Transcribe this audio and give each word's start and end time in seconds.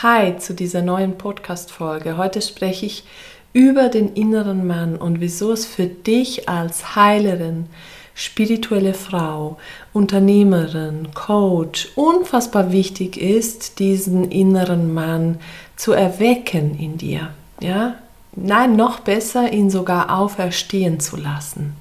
Hi 0.00 0.38
zu 0.38 0.54
dieser 0.54 0.80
neuen 0.80 1.18
Podcast-Folge. 1.18 2.16
Heute 2.16 2.40
spreche 2.40 2.86
ich 2.86 3.02
über 3.52 3.88
den 3.88 4.12
inneren 4.12 4.64
Mann 4.64 4.94
und 4.94 5.20
wieso 5.20 5.50
es 5.50 5.66
für 5.66 5.86
dich 5.86 6.48
als 6.48 6.94
Heilerin, 6.94 7.66
spirituelle 8.14 8.94
Frau, 8.94 9.58
Unternehmerin, 9.92 11.08
Coach 11.14 11.88
unfassbar 11.96 12.70
wichtig 12.70 13.16
ist, 13.16 13.80
diesen 13.80 14.30
inneren 14.30 14.94
Mann 14.94 15.40
zu 15.74 15.90
erwecken 15.90 16.78
in 16.78 16.96
dir. 16.96 17.30
Ja? 17.58 17.96
Nein, 18.36 18.76
noch 18.76 19.00
besser, 19.00 19.52
ihn 19.52 19.68
sogar 19.68 20.16
auferstehen 20.16 21.00
zu 21.00 21.16
lassen. 21.16 21.74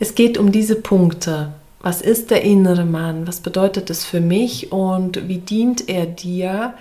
Es 0.00 0.16
geht 0.16 0.38
um 0.38 0.50
diese 0.50 0.74
Punkte. 0.74 1.52
Was 1.78 2.02
ist 2.02 2.32
der 2.32 2.42
innere 2.42 2.84
Mann? 2.84 3.28
Was 3.28 3.38
bedeutet 3.38 3.90
es 3.90 4.04
für 4.04 4.20
mich 4.20 4.72
und 4.72 5.28
wie 5.28 5.38
dient 5.38 5.88
er 5.88 6.06
dir? 6.06 6.74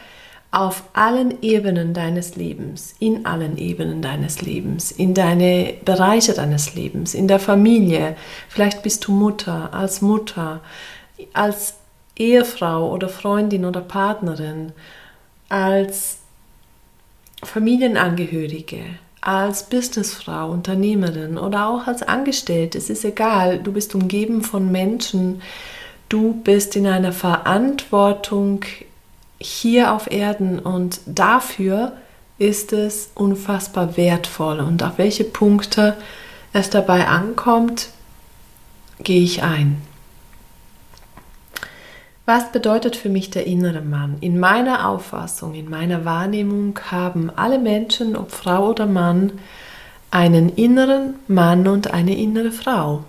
Auf 0.55 0.83
allen 0.93 1.41
Ebenen 1.41 1.93
deines 1.93 2.37
Lebens, 2.37 2.95
in 2.99 3.25
allen 3.25 3.57
Ebenen 3.57 4.01
deines 4.01 4.41
Lebens, 4.41 4.89
in 4.89 5.13
deine 5.13 5.73
Bereiche 5.83 6.31
deines 6.31 6.75
Lebens, 6.75 7.13
in 7.13 7.27
der 7.27 7.39
Familie. 7.39 8.15
Vielleicht 8.47 8.81
bist 8.81 9.05
du 9.05 9.11
Mutter, 9.11 9.73
als 9.73 10.01
Mutter, 10.01 10.61
als 11.33 11.73
Ehefrau 12.15 12.89
oder 12.89 13.09
Freundin 13.09 13.65
oder 13.65 13.81
Partnerin, 13.81 14.71
als 15.49 16.19
Familienangehörige, 17.43 18.79
als 19.19 19.63
Businessfrau, 19.63 20.51
Unternehmerin 20.51 21.37
oder 21.37 21.67
auch 21.67 21.85
als 21.85 22.01
Angestellte. 22.01 22.77
Es 22.77 22.89
ist 22.89 23.03
egal, 23.03 23.59
du 23.59 23.73
bist 23.73 23.93
umgeben 23.93 24.41
von 24.41 24.71
Menschen, 24.71 25.41
du 26.07 26.33
bist 26.33 26.77
in 26.77 26.87
einer 26.87 27.11
Verantwortung 27.11 28.63
hier 29.39 29.93
auf 29.93 30.09
Erden 30.11 30.59
und 30.59 31.01
dafür 31.05 31.93
ist 32.37 32.73
es 32.73 33.11
unfassbar 33.15 33.97
wertvoll. 33.97 34.59
Und 34.59 34.83
auf 34.83 34.97
welche 34.97 35.23
Punkte 35.23 35.95
es 36.53 36.69
dabei 36.69 37.07
ankommt, 37.07 37.89
gehe 38.99 39.21
ich 39.21 39.43
ein. 39.43 39.81
Was 42.25 42.51
bedeutet 42.51 42.95
für 42.95 43.09
mich 43.09 43.29
der 43.29 43.45
innere 43.45 43.81
Mann? 43.81 44.17
In 44.19 44.39
meiner 44.39 44.89
Auffassung, 44.89 45.53
in 45.53 45.69
meiner 45.69 46.05
Wahrnehmung 46.05 46.79
haben 46.89 47.29
alle 47.29 47.59
Menschen, 47.59 48.15
ob 48.15 48.31
Frau 48.31 48.69
oder 48.69 48.87
Mann, 48.87 49.33
einen 50.09 50.49
inneren 50.49 51.15
Mann 51.27 51.67
und 51.67 51.93
eine 51.93 52.17
innere 52.17 52.51
Frau. 52.51 53.03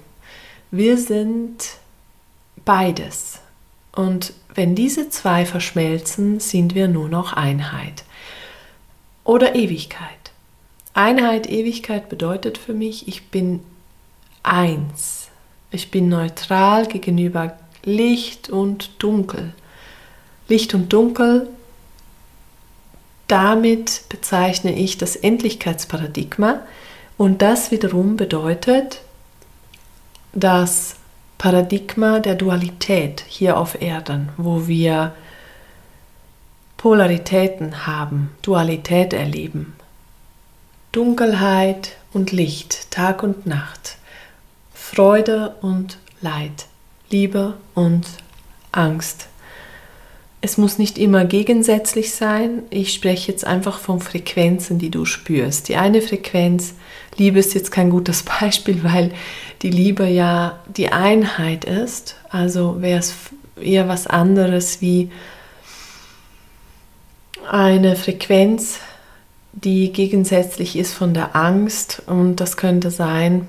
Wir 0.71 0.99
sind 0.99 1.79
beides. 2.65 3.41
Und 3.97 4.35
wenn 4.55 4.75
diese 4.75 5.09
zwei 5.09 5.47
verschmelzen, 5.47 6.39
sind 6.39 6.75
wir 6.75 6.87
nur 6.87 7.09
noch 7.09 7.33
Einheit. 7.33 8.05
Oder 9.25 9.57
Ewigkeit. 9.57 10.09
Einheit, 10.95 11.49
Ewigkeit 11.49 12.09
bedeutet 12.09 12.59
für 12.59 12.75
mich, 12.75 13.09
ich 13.09 13.31
bin 13.31 13.61
eins. 14.43 15.29
Ich 15.71 15.91
bin 15.91 16.09
neutral 16.09 16.87
gegenüber 16.87 17.57
Licht 17.85 18.51
und 18.51 19.03
Dunkel. 19.03 19.53
Licht 20.47 20.75
und 20.75 20.93
Dunkel, 20.93 21.49
damit 23.29 24.03
bezeichne 24.11 24.79
ich 24.79 24.99
das 24.99 25.17
Endlichkeitsparadigma 25.17 26.61
und 27.17 27.41
das 27.43 27.71
wiederum 27.71 28.17
bedeutet, 28.17 29.01
dass 30.33 30.97
Paradigma 31.39 32.21
der 32.21 32.35
Dualität 32.35 33.25
hier 33.29 33.59
auf 33.59 33.81
Erden, 33.81 34.31
wo 34.37 34.67
wir 34.67 35.13
Polaritäten 36.77 37.87
haben, 37.87 38.31
Dualität 38.43 39.13
erleben. 39.13 39.75
Dunkelheit 40.93 41.97
und 42.13 42.33
Licht, 42.33 42.91
Tag 42.91 43.23
und 43.23 43.47
Nacht, 43.47 43.99
Freude 44.73 45.57
und 45.61 45.99
Leid, 46.21 46.67
Liebe 47.11 47.55
und 47.75 48.07
Angst. 48.73 49.29
Es 50.41 50.59
muss 50.59 50.79
nicht 50.79 50.99
immer 50.99 51.25
gegensätzlich 51.25 52.15
sein. 52.15 52.63
Ich 52.71 52.93
spreche 52.93 53.33
jetzt 53.33 53.45
einfach 53.45 53.79
von 53.79 54.01
Frequenzen, 54.01 54.79
die 54.79 54.91
du 54.91 55.05
spürst. 55.05 55.69
Die 55.69 55.77
eine 55.77 56.03
Frequenz, 56.03 56.75
Liebe 57.17 57.39
ist 57.39 57.55
jetzt 57.55 57.71
kein 57.71 57.91
gutes 57.91 58.23
Beispiel, 58.41 58.85
weil 58.85 59.13
die 59.63 59.71
Liebe 59.71 60.07
ja 60.07 60.61
die 60.69 60.93
Einheit 60.93 61.65
ist. 61.65 62.17
Also 62.29 62.81
wäre 62.81 63.01
es 63.01 63.15
eher 63.61 63.89
was 63.89 64.07
anderes 64.07 64.81
wie 64.81 65.11
eine 67.51 67.97
Frequenz, 67.97 68.81
die 69.53 69.93
gegensätzlich 69.93 70.77
ist 70.77 70.93
von 70.93 71.15
der 71.15 71.35
Angst. 71.35 72.03
Und 72.07 72.37
das 72.37 72.57
könnte 72.57 72.91
sein, 72.91 73.49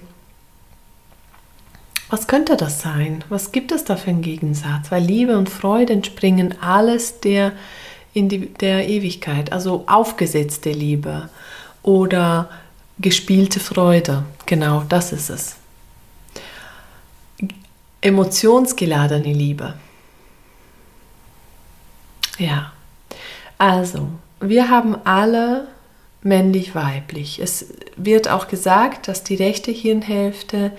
was 2.09 2.27
könnte 2.27 2.55
das 2.55 2.81
sein? 2.81 3.23
Was 3.29 3.51
gibt 3.51 3.71
es 3.71 3.83
da 3.83 3.95
für 3.95 4.09
einen 4.09 4.21
Gegensatz? 4.21 4.91
Weil 4.91 5.03
Liebe 5.03 5.37
und 5.37 5.49
Freude 5.49 5.93
entspringen 5.93 6.55
alles 6.61 7.19
der, 7.19 7.51
in 8.13 8.29
die, 8.29 8.53
der 8.53 8.87
Ewigkeit, 8.87 9.51
also 9.51 9.83
aufgesetzte 9.87 10.71
Liebe 10.71 11.29
oder 11.83 12.49
gespielte 12.99 13.59
Freude. 13.59 14.23
Genau, 14.45 14.83
das 14.87 15.11
ist 15.11 15.29
es. 15.29 15.55
Emotionsgeladene 18.01 19.33
Liebe. 19.33 19.73
Ja, 22.37 22.71
also, 23.57 24.07
wir 24.39 24.69
haben 24.69 24.95
alle 25.03 25.67
männlich-weiblich. 26.27 27.39
Es 27.39 27.73
wird 27.95 28.29
auch 28.29 28.47
gesagt, 28.47 29.07
dass 29.07 29.23
die 29.23 29.35
rechte 29.35 29.71
Hirnhälfte 29.71 30.71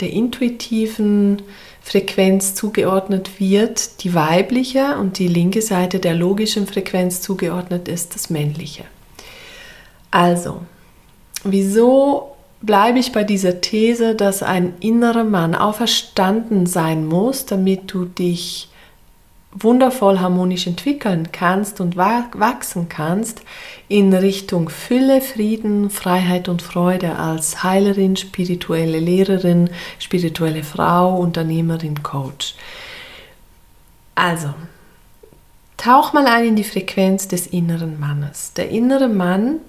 der 0.00 0.10
intuitiven 0.10 1.42
Frequenz 1.80 2.54
zugeordnet 2.54 3.38
wird, 3.38 4.02
die 4.02 4.14
weibliche 4.14 4.96
und 4.98 5.18
die 5.18 5.28
linke 5.28 5.62
Seite 5.62 5.98
der 5.98 6.14
logischen 6.14 6.66
Frequenz 6.66 7.20
zugeordnet 7.20 7.88
ist, 7.88 8.14
das 8.14 8.30
männliche. 8.30 8.84
Also, 10.10 10.62
wieso 11.44 12.34
bleibe 12.62 12.98
ich 12.98 13.12
bei 13.12 13.24
dieser 13.24 13.60
These, 13.60 14.14
dass 14.14 14.42
ein 14.42 14.74
innerer 14.80 15.24
Mann 15.24 15.54
auferstanden 15.54 16.66
sein 16.66 17.06
muss, 17.06 17.44
damit 17.44 17.92
du 17.92 18.06
dich 18.06 18.68
wundervoll 19.54 20.18
harmonisch 20.20 20.66
entwickeln 20.66 21.30
kannst 21.30 21.80
und 21.80 21.96
wachsen 21.96 22.88
kannst 22.88 23.42
in 23.88 24.12
Richtung 24.12 24.68
Fülle, 24.68 25.20
Frieden, 25.20 25.90
Freiheit 25.90 26.48
und 26.48 26.60
Freude 26.60 27.16
als 27.16 27.62
Heilerin, 27.62 28.16
spirituelle 28.16 28.98
Lehrerin, 28.98 29.70
spirituelle 30.00 30.64
Frau, 30.64 31.16
Unternehmerin, 31.16 32.02
Coach. 32.02 32.56
Also, 34.16 34.54
tauch 35.76 36.12
mal 36.12 36.26
ein 36.26 36.48
in 36.48 36.56
die 36.56 36.64
Frequenz 36.64 37.28
des 37.28 37.46
inneren 37.46 37.98
Mannes. 38.00 38.52
Der 38.54 38.70
innere 38.70 39.08
Mann, 39.08 39.60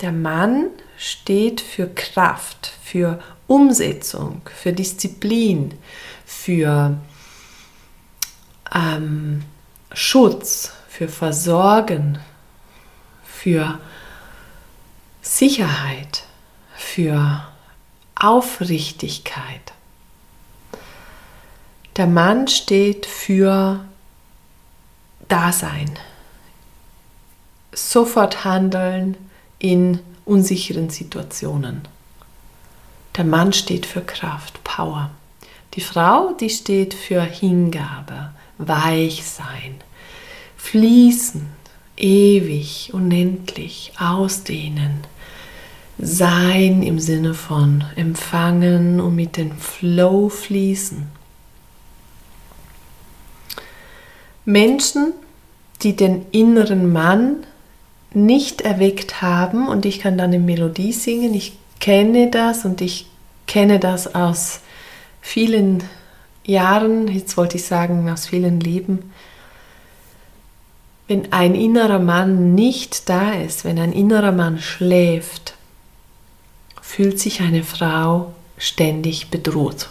der 0.00 0.12
Mann 0.12 0.68
steht 0.96 1.60
für 1.60 1.86
Kraft, 1.86 2.72
für 2.82 3.18
Umsetzung, 3.46 4.40
für 4.54 4.72
Disziplin, 4.72 5.74
für 6.24 6.96
ähm, 8.72 9.42
Schutz, 9.92 10.72
für 10.94 11.08
Versorgen, 11.08 12.20
für 13.24 13.80
Sicherheit, 15.22 16.22
für 16.76 17.44
Aufrichtigkeit. 18.14 19.72
Der 21.96 22.06
Mann 22.06 22.46
steht 22.46 23.06
für 23.06 23.84
Dasein, 25.26 25.98
sofort 27.72 28.44
handeln 28.44 29.16
in 29.58 29.98
unsicheren 30.24 30.90
Situationen. 30.90 31.82
Der 33.16 33.24
Mann 33.24 33.52
steht 33.52 33.84
für 33.84 34.02
Kraft, 34.02 34.62
Power. 34.62 35.10
Die 35.74 35.80
Frau, 35.80 36.34
die 36.34 36.50
steht 36.50 36.94
für 36.94 37.22
Hingabe, 37.22 38.30
weich 38.58 39.24
sein, 39.24 39.76
fließen, 40.56 41.46
ewig, 41.96 42.90
unendlich 42.92 43.92
ausdehnen. 43.98 45.06
Sein 45.98 46.82
im 46.82 46.98
Sinne 46.98 47.34
von 47.34 47.84
empfangen 47.94 49.00
und 49.00 49.14
mit 49.14 49.36
dem 49.36 49.56
Flow 49.56 50.28
fließen. 50.28 51.06
Menschen, 54.44 55.12
die 55.82 55.94
den 55.94 56.26
inneren 56.32 56.92
Mann 56.92 57.46
nicht 58.12 58.60
erweckt 58.62 59.22
haben 59.22 59.68
und 59.68 59.86
ich 59.86 60.00
kann 60.00 60.18
dann 60.18 60.32
eine 60.32 60.38
Melodie 60.38 60.92
singen, 60.92 61.34
ich 61.34 61.56
kenne 61.80 62.30
das 62.30 62.64
und 62.64 62.80
ich 62.80 63.06
kenne 63.46 63.78
das 63.78 64.14
aus 64.14 64.60
vielen 65.20 65.82
Jahren, 66.44 67.08
jetzt 67.08 67.36
wollte 67.36 67.56
ich 67.56 67.64
sagen 67.64 68.08
aus 68.10 68.26
vielen 68.26 68.60
Leben, 68.60 69.12
wenn 71.08 71.32
ein 71.32 71.54
innerer 71.54 71.98
Mann 71.98 72.54
nicht 72.54 73.08
da 73.08 73.32
ist, 73.32 73.64
wenn 73.64 73.78
ein 73.78 73.92
innerer 73.92 74.32
Mann 74.32 74.58
schläft, 74.58 75.54
fühlt 76.80 77.20
sich 77.20 77.40
eine 77.40 77.62
Frau 77.62 78.32
ständig 78.56 79.30
bedroht. 79.30 79.90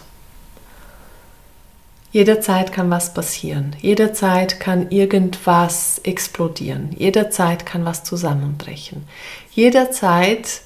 Jederzeit 2.10 2.72
kann 2.72 2.90
was 2.90 3.12
passieren, 3.12 3.74
jederzeit 3.80 4.60
kann 4.60 4.90
irgendwas 4.90 6.00
explodieren, 6.04 6.90
jederzeit 6.96 7.66
kann 7.66 7.84
was 7.84 8.04
zusammenbrechen, 8.04 9.04
jederzeit 9.50 10.62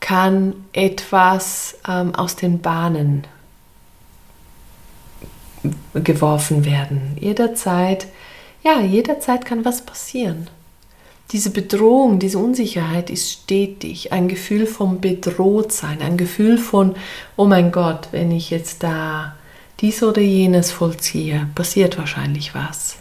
kann 0.00 0.54
etwas 0.72 1.76
ähm, 1.86 2.14
aus 2.14 2.36
den 2.36 2.62
Bahnen 2.62 3.26
geworfen 5.94 6.64
werden, 6.64 7.16
jederzeit 7.20 8.06
ja, 8.62 8.80
jederzeit 8.80 9.44
kann 9.44 9.64
was 9.64 9.82
passieren. 9.82 10.48
Diese 11.32 11.50
Bedrohung, 11.50 12.18
diese 12.18 12.38
Unsicherheit 12.38 13.08
ist 13.08 13.30
stetig. 13.30 14.12
Ein 14.12 14.28
Gefühl 14.28 14.66
von 14.66 15.00
Bedrohtsein, 15.00 16.02
ein 16.02 16.16
Gefühl 16.16 16.58
von, 16.58 16.96
oh 17.36 17.46
mein 17.46 17.70
Gott, 17.70 18.08
wenn 18.10 18.32
ich 18.32 18.50
jetzt 18.50 18.82
da 18.82 19.36
dies 19.80 20.02
oder 20.02 20.20
jenes 20.20 20.72
vollziehe, 20.72 21.48
passiert 21.54 21.96
wahrscheinlich 21.96 22.54
was. 22.54 22.96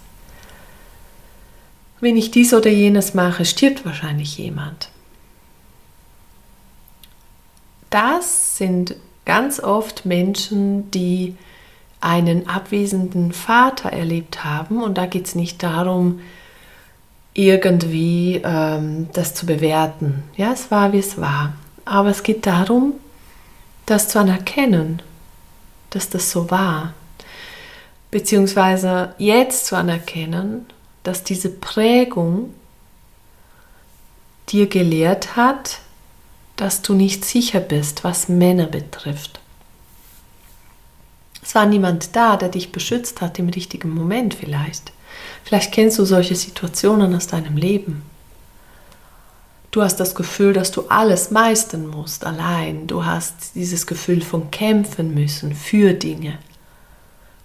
Wenn 1.99 2.15
ich 2.15 2.31
dies 2.31 2.53
oder 2.53 2.69
jenes 2.69 3.13
mache, 3.13 3.43
stirbt 3.43 3.83
wahrscheinlich 3.83 4.37
jemand. 4.37 4.89
Das 7.89 8.57
sind 8.57 8.95
ganz 9.25 9.59
oft 9.59 10.05
Menschen, 10.05 10.91
die 10.91 11.35
einen 12.01 12.47
abwesenden 12.47 13.33
Vater 13.33 13.91
erlebt 13.91 14.43
haben. 14.43 14.81
Und 14.81 14.97
da 14.97 15.05
geht 15.05 15.27
es 15.27 15.35
nicht 15.35 15.61
darum, 15.63 16.21
irgendwie 17.33 18.41
ähm, 18.43 19.09
das 19.13 19.33
zu 19.33 19.45
bewerten. 19.45 20.23
Ja, 20.35 20.51
es 20.51 20.71
war, 20.71 20.93
wie 20.93 20.99
es 20.99 21.19
war. 21.19 21.53
Aber 21.85 22.09
es 22.09 22.23
geht 22.23 22.45
darum, 22.45 22.93
das 23.85 24.09
zu 24.09 24.19
anerkennen, 24.19 25.01
dass 25.89 26.09
das 26.09 26.31
so 26.31 26.51
war. 26.51 26.93
Beziehungsweise 28.11 29.13
jetzt 29.17 29.67
zu 29.67 29.75
anerkennen, 29.75 30.65
dass 31.03 31.23
diese 31.23 31.49
Prägung 31.49 32.53
dir 34.49 34.67
gelehrt 34.67 35.35
hat, 35.35 35.79
dass 36.55 36.81
du 36.81 36.93
nicht 36.93 37.23
sicher 37.23 37.59
bist, 37.59 38.03
was 38.03 38.27
Männer 38.27 38.65
betrifft. 38.65 39.39
Es 41.49 41.55
war 41.55 41.65
niemand 41.65 42.15
da, 42.15 42.37
der 42.37 42.49
dich 42.49 42.71
beschützt 42.71 43.21
hat 43.21 43.39
im 43.39 43.49
richtigen 43.49 43.89
Moment 43.89 44.35
vielleicht. 44.35 44.91
Vielleicht 45.43 45.71
kennst 45.71 45.97
du 45.97 46.05
solche 46.05 46.35
Situationen 46.35 47.15
aus 47.15 47.25
deinem 47.25 47.57
Leben. 47.57 48.03
Du 49.71 49.81
hast 49.81 49.99
das 49.99 50.13
Gefühl, 50.13 50.53
dass 50.53 50.69
du 50.69 50.83
alles 50.89 51.31
meistern 51.31 51.87
musst 51.87 52.23
allein. 52.23 52.85
Du 52.85 53.03
hast 53.03 53.55
dieses 53.55 53.87
Gefühl 53.87 54.21
von 54.21 54.51
kämpfen 54.51 55.15
müssen 55.15 55.55
für 55.55 55.93
Dinge. 55.93 56.37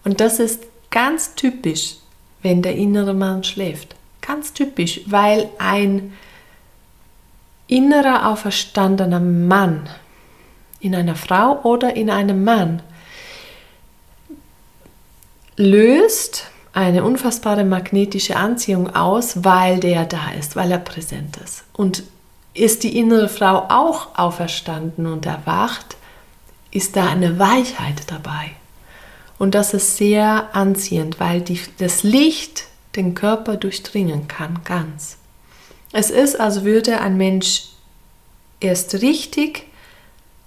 Und 0.04 0.20
das 0.20 0.38
ist 0.38 0.64
ganz 0.90 1.34
typisch, 1.34 1.94
wenn 2.42 2.60
der 2.60 2.76
innere 2.76 3.14
Mann 3.14 3.42
schläft. 3.42 3.96
Ganz 4.20 4.52
typisch, 4.52 5.00
weil 5.06 5.48
ein 5.56 6.12
innerer 7.68 8.28
auferstandener 8.28 9.20
Mann 9.20 9.88
in 10.78 10.94
einer 10.94 11.16
Frau 11.16 11.62
oder 11.62 11.96
in 11.96 12.10
einem 12.10 12.44
Mann 12.44 12.82
löst 15.56 16.46
eine 16.72 17.04
unfassbare 17.04 17.64
magnetische 17.64 18.36
Anziehung 18.36 18.94
aus, 18.94 19.44
weil 19.44 19.78
der 19.78 20.04
da 20.06 20.32
ist, 20.38 20.56
weil 20.56 20.72
er 20.72 20.78
präsent 20.78 21.36
ist. 21.44 21.64
Und 21.72 22.02
ist 22.52 22.82
die 22.82 22.98
innere 22.98 23.28
Frau 23.28 23.66
auch 23.68 24.18
auferstanden 24.18 25.06
und 25.06 25.26
erwacht, 25.26 25.96
ist 26.70 26.96
da 26.96 27.06
eine 27.06 27.38
Weichheit 27.38 28.02
dabei. 28.08 28.50
Und 29.38 29.54
das 29.54 29.74
ist 29.74 29.96
sehr 29.96 30.54
anziehend, 30.54 31.20
weil 31.20 31.40
die, 31.40 31.60
das 31.78 32.02
Licht 32.02 32.64
den 32.96 33.14
Körper 33.14 33.56
durchdringen 33.56 34.28
kann, 34.28 34.60
ganz. 34.64 35.18
Es 35.92 36.10
ist, 36.10 36.38
als 36.40 36.64
würde 36.64 37.00
ein 37.00 37.16
Mensch 37.16 37.68
erst 38.60 38.94
richtig 38.94 39.66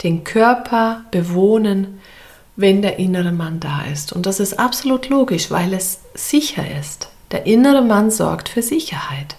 den 0.04 0.24
Körper 0.24 1.06
bewohnen, 1.12 2.02
wenn 2.58 2.82
der 2.82 3.00
innere 3.00 3.32
Mann 3.32 3.60
da 3.62 3.84
ist. 3.86 4.12
Und 4.12 4.26
das 4.26 4.42
ist 4.42 4.60
absolut 4.60 5.08
logisch, 5.08 5.50
weil 5.52 5.74
es 5.74 6.00
sicher 6.16 6.66
ist. 6.80 7.10
Der 7.32 7.46
innere 7.46 7.84
Mann 7.84 8.12
sorgt 8.12 8.50
für 8.50 8.64
Sicherheit 8.64 9.38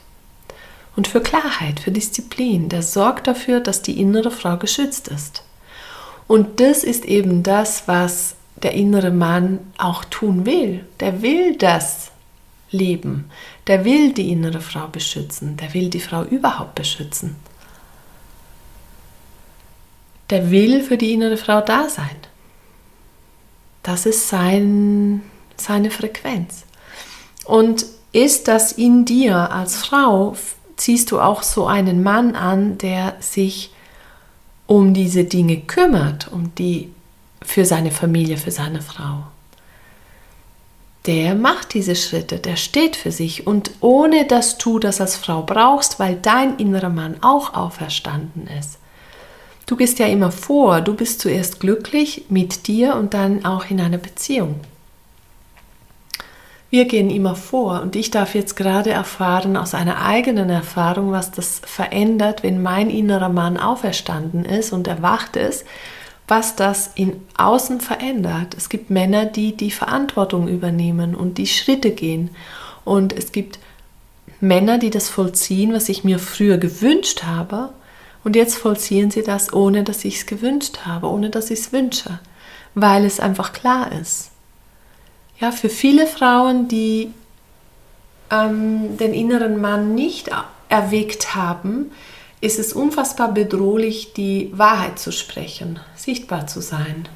und 0.97 1.09
für 1.09 1.21
Klarheit, 1.21 1.81
für 1.81 1.91
Disziplin. 1.91 2.69
Der 2.69 2.83
sorgt 2.83 3.27
dafür, 3.27 3.61
dass 3.61 3.83
die 3.83 4.01
innere 4.01 4.31
Frau 4.31 4.57
geschützt 4.57 5.09
ist. 5.09 5.43
Und 6.29 6.61
das 6.61 6.85
ist 6.85 7.05
eben 7.07 7.43
das, 7.43 7.89
was 7.89 8.37
der 8.63 8.73
innere 8.73 9.11
Mann 9.11 9.59
auch 9.79 10.05
tun 10.05 10.47
will. 10.47 10.85
Der 11.01 11.21
will 11.21 11.57
das 11.57 12.13
Leben. 12.71 13.31
Der 13.67 13.85
will 13.85 14.13
die 14.13 14.31
innere 14.31 14.61
Frau 14.61 14.87
beschützen. 14.87 15.57
Der 15.57 15.75
will 15.75 15.91
die 15.91 16.01
Frau 16.01 16.23
überhaupt 16.23 16.77
beschützen. 16.77 17.37
Der 20.31 20.51
will 20.51 20.83
für 20.83 20.99
die 20.99 21.15
innere 21.15 21.37
Frau 21.37 21.63
da 21.63 21.89
sein. 21.89 22.28
Das 23.89 24.05
ist 24.05 24.29
sein, 24.29 25.23
seine 25.57 25.91
Frequenz. 25.91 26.67
Und 27.47 27.87
ist 28.13 28.47
das 28.47 28.73
in 28.73 29.07
dir 29.07 29.51
als 29.51 29.77
Frau, 29.77 30.37
ziehst 30.77 31.11
du 31.11 31.19
auch 31.19 31.43
so 31.43 31.67
einen 31.67 32.03
Mann 32.03 32.37
an, 32.37 32.77
der 32.77 33.17
sich 33.21 33.73
um 34.67 34.93
diese 34.93 35.25
Dinge 35.25 35.63
kümmert, 35.63 36.31
um 36.31 36.55
die 36.57 36.93
für 37.41 37.65
seine 37.65 37.91
Familie, 37.91 38.37
für 38.37 38.51
seine 38.51 38.83
Frau. 38.83 39.23
Der 41.07 41.35
macht 41.35 41.73
diese 41.73 41.97
Schritte, 41.97 42.41
der 42.41 42.57
steht 42.57 42.95
für 42.95 43.11
sich 43.11 43.47
und 43.47 43.71
ohne 43.81 44.27
dass 44.27 44.59
du 44.59 44.79
das 44.79 45.01
als 45.01 45.17
Frau 45.17 45.41
brauchst, 45.41 45.99
weil 45.99 46.17
dein 46.17 46.59
innerer 46.59 46.91
Mann 46.91 47.17
auch 47.23 47.55
auferstanden 47.55 48.49
ist, 48.49 48.79
Du 49.69 49.77
gehst 49.77 49.99
ja 49.99 50.07
immer 50.07 50.33
vor, 50.33 50.81
du 50.81 50.95
bist 50.95 51.21
zuerst 51.21 51.61
glücklich 51.61 52.25
mit 52.31 52.69
dir 52.69 52.97
und 52.97 53.13
dann 53.13 53.45
auch 53.45 53.69
in 53.69 53.83
einer 53.83 53.99
Beziehung. 53.99 54.61
Wir 56.71 56.87
gehen 56.87 57.11
immer 57.11 57.35
vor 57.35 57.83
und 57.83 57.95
ich 57.95 58.11
darf 58.11 58.35
jetzt 58.35 58.57
gerade 58.57 58.91
erfahren 58.91 59.59
aus 59.59 59.75
einer 59.75 60.03
eigenen 60.03 60.49
Erfahrung, 60.49 61.13
was 61.13 61.33
das 61.33 61.61
verändert, 61.67 62.43
wenn 62.43 62.63
mein 62.63 62.89
innerer 62.89 63.29
Mann 63.29 63.59
auferstanden 63.59 64.47
ist 64.47 64.73
und 64.73 64.89
erwacht 64.89 65.37
ist, 65.37 65.67
was 66.27 66.57
das 66.57 66.91
in 66.95 67.21
außen 67.37 67.83
verändert. 67.83 68.55
Es 68.57 68.71
gibt 68.71 68.89
Männer, 68.89 69.27
die 69.27 69.55
die 69.55 69.71
Verantwortung 69.71 70.49
übernehmen 70.49 71.15
und 71.15 71.37
die 71.37 71.47
Schritte 71.47 71.91
gehen 71.91 72.31
und 72.87 73.13
es 73.13 73.33
gibt 73.33 73.59
Männer, 74.41 74.79
die 74.79 74.91
das 74.91 75.11
vollziehen, 75.11 75.75
was 75.75 75.91
ich 75.91 76.05
mir 76.05 76.19
früher 76.19 76.57
gewünscht 76.57 77.25
habe 77.25 77.75
und 78.25 78.37
jetzt 78.37 78.57
vollziehen 78.57 79.11
sie 79.11 79.23
das, 79.23 79.53
ohne 79.53 79.85
dass 79.85 80.05
ich 80.05 80.17
es 80.17 80.27
gewünscht 80.27 80.81
habe, 80.85 81.09
ohne 81.09 81.31
dass 81.31 81.51
ich 81.51 81.61
es 81.61 81.73
wünsche, 81.73 82.19
weil 82.75 83.05
es 83.05 83.21
einfach 83.21 83.53
klar 83.53 83.93
ist. 83.93 84.31
Ja, 85.39 85.53
für 85.53 85.69
viele 85.69 86.07
Frauen, 86.07 86.69
die 86.69 87.13
ähm, 88.31 88.97
den 88.97 89.15
inneren 89.15 89.61
Mann 89.61 89.95
nicht 89.95 90.31
erweckt 90.69 91.35
haben, 91.35 91.93
ist 92.41 92.59
es 92.59 92.73
unfassbar 92.73 93.33
bedrohlich, 93.33 94.13
die 94.13 94.51
Wahrheit 94.53 94.99
zu 94.99 95.13
sprechen, 95.13 95.81
sichtbar 95.97 96.47
zu 96.47 96.61
sein. 96.61 97.09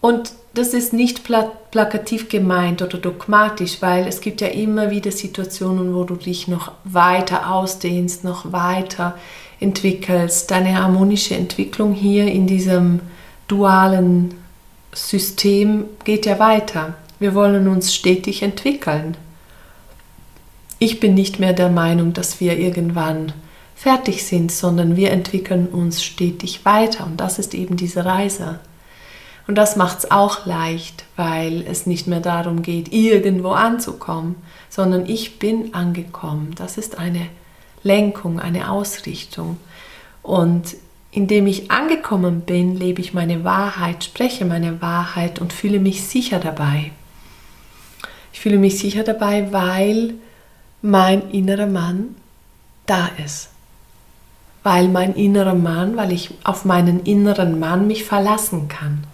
Und 0.00 0.32
das 0.54 0.74
ist 0.74 0.92
nicht 0.92 1.24
plakativ 1.24 2.28
gemeint 2.28 2.82
oder 2.82 2.98
dogmatisch, 2.98 3.78
weil 3.80 4.06
es 4.06 4.20
gibt 4.20 4.40
ja 4.40 4.48
immer 4.48 4.90
wieder 4.90 5.10
Situationen, 5.10 5.94
wo 5.94 6.04
du 6.04 6.14
dich 6.14 6.48
noch 6.48 6.72
weiter 6.84 7.52
ausdehnst, 7.52 8.24
noch 8.24 8.52
weiter 8.52 9.16
entwickelst. 9.60 10.50
Deine 10.50 10.80
harmonische 10.80 11.34
Entwicklung 11.34 11.94
hier 11.94 12.26
in 12.26 12.46
diesem 12.46 13.00
dualen 13.48 14.34
System 14.92 15.84
geht 16.04 16.26
ja 16.26 16.38
weiter. 16.38 16.94
Wir 17.18 17.34
wollen 17.34 17.68
uns 17.68 17.94
stetig 17.94 18.42
entwickeln. 18.42 19.16
ich 20.80 21.00
bin 21.00 21.14
nicht 21.14 21.40
mehr 21.40 21.52
der 21.52 21.70
Meinung, 21.70 22.12
dass 22.12 22.38
wir 22.38 22.56
irgendwann 22.56 23.32
fertig 23.74 24.24
sind, 24.24 24.52
sondern 24.52 24.96
wir 24.96 25.10
entwickeln 25.10 25.66
uns 25.66 26.04
stetig 26.04 26.64
weiter 26.64 27.04
und 27.04 27.16
das 27.16 27.40
ist 27.40 27.54
eben 27.54 27.76
diese 27.76 28.04
Reise. 28.04 28.60
Und 29.48 29.54
das 29.54 29.76
macht 29.76 30.00
es 30.00 30.10
auch 30.10 30.44
leicht, 30.44 31.06
weil 31.16 31.62
es 31.66 31.86
nicht 31.86 32.06
mehr 32.06 32.20
darum 32.20 32.60
geht, 32.60 32.92
irgendwo 32.92 33.52
anzukommen, 33.52 34.36
sondern 34.68 35.06
ich 35.06 35.38
bin 35.38 35.72
angekommen. 35.72 36.54
Das 36.54 36.76
ist 36.76 36.98
eine 36.98 37.26
Lenkung, 37.82 38.40
eine 38.40 38.70
Ausrichtung. 38.70 39.56
Und 40.22 40.76
indem 41.12 41.46
ich 41.46 41.70
angekommen 41.70 42.42
bin, 42.42 42.76
lebe 42.76 43.00
ich 43.00 43.14
meine 43.14 43.42
Wahrheit, 43.42 44.04
spreche 44.04 44.44
meine 44.44 44.82
Wahrheit 44.82 45.38
und 45.38 45.54
fühle 45.54 45.80
mich 45.80 46.02
sicher 46.04 46.40
dabei. 46.40 46.92
Ich 48.34 48.40
fühle 48.40 48.58
mich 48.58 48.78
sicher 48.78 49.02
dabei, 49.02 49.50
weil 49.50 50.12
mein 50.82 51.30
innerer 51.30 51.66
Mann 51.66 52.16
da 52.84 53.08
ist. 53.24 53.48
Weil 54.62 54.88
mein 54.88 55.14
innerer 55.14 55.54
Mann, 55.54 55.96
weil 55.96 56.12
ich 56.12 56.32
auf 56.44 56.66
meinen 56.66 57.04
inneren 57.04 57.58
Mann 57.58 57.86
mich 57.86 58.04
verlassen 58.04 58.68
kann. 58.68 59.04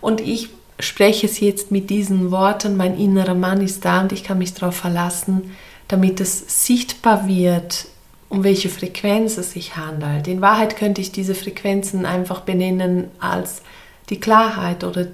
Und 0.00 0.20
ich 0.20 0.50
spreche 0.80 1.26
es 1.26 1.40
jetzt 1.40 1.70
mit 1.70 1.90
diesen 1.90 2.30
Worten, 2.30 2.76
mein 2.76 2.98
innerer 2.98 3.34
Mann 3.34 3.60
ist 3.60 3.84
da 3.84 4.00
und 4.00 4.12
ich 4.12 4.24
kann 4.24 4.38
mich 4.38 4.54
darauf 4.54 4.76
verlassen, 4.76 5.56
damit 5.88 6.20
es 6.20 6.66
sichtbar 6.66 7.26
wird, 7.26 7.86
um 8.28 8.44
welche 8.44 8.68
Frequenz 8.68 9.38
es 9.38 9.52
sich 9.52 9.76
handelt. 9.76 10.28
In 10.28 10.40
Wahrheit 10.40 10.76
könnte 10.76 11.00
ich 11.00 11.12
diese 11.12 11.34
Frequenzen 11.34 12.06
einfach 12.06 12.40
benennen 12.40 13.10
als 13.18 13.62
die 14.10 14.20
Klarheit 14.20 14.84
oder 14.84 15.08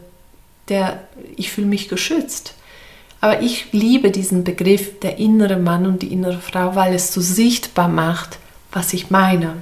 der, 0.69 1.05
ich 1.37 1.51
fühle 1.51 1.67
mich 1.67 1.89
geschützt. 1.89 2.55
Aber 3.21 3.41
ich 3.41 3.73
liebe 3.73 4.11
diesen 4.11 4.45
Begriff 4.45 4.99
der 5.01 5.19
innere 5.19 5.57
Mann 5.57 5.87
und 5.87 6.03
die 6.03 6.13
innere 6.13 6.41
Frau, 6.41 6.75
weil 6.75 6.95
es 6.95 7.13
so 7.13 7.21
sichtbar 7.21 7.89
macht, 7.89 8.39
was 8.71 8.93
ich 8.93 9.11
meine. 9.11 9.55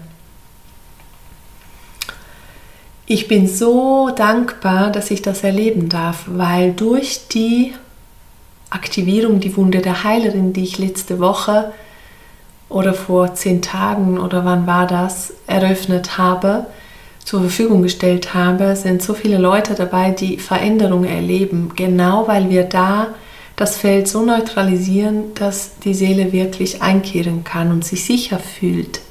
Ich 3.14 3.28
bin 3.28 3.46
so 3.46 4.08
dankbar, 4.08 4.90
dass 4.90 5.10
ich 5.10 5.20
das 5.20 5.44
erleben 5.44 5.90
darf, 5.90 6.24
weil 6.28 6.72
durch 6.72 7.28
die 7.28 7.74
Aktivierung, 8.70 9.38
die 9.38 9.54
Wunde 9.54 9.80
der 9.80 10.02
Heilerin, 10.02 10.54
die 10.54 10.62
ich 10.62 10.78
letzte 10.78 11.18
Woche 11.18 11.74
oder 12.70 12.94
vor 12.94 13.34
zehn 13.34 13.60
Tagen 13.60 14.18
oder 14.18 14.46
wann 14.46 14.66
war 14.66 14.86
das, 14.86 15.34
eröffnet 15.46 16.16
habe, 16.16 16.68
zur 17.22 17.40
Verfügung 17.40 17.82
gestellt 17.82 18.32
habe, 18.32 18.76
sind 18.76 19.02
so 19.02 19.12
viele 19.12 19.36
Leute 19.36 19.74
dabei, 19.74 20.12
die 20.12 20.38
Veränderungen 20.38 21.10
erleben, 21.10 21.72
genau 21.76 22.26
weil 22.28 22.48
wir 22.48 22.64
da 22.64 23.08
das 23.56 23.76
Feld 23.76 24.08
so 24.08 24.24
neutralisieren, 24.24 25.34
dass 25.34 25.78
die 25.80 25.92
Seele 25.92 26.32
wirklich 26.32 26.80
einkehren 26.80 27.44
kann 27.44 27.72
und 27.72 27.84
sich 27.84 28.06
sicher 28.06 28.38
fühlt, 28.38 29.02